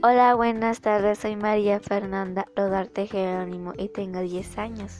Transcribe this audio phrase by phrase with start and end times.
[0.00, 1.18] Hola, buenas tardes.
[1.18, 4.92] Soy María Fernanda Rodarte Jerónimo y tengo 10 años.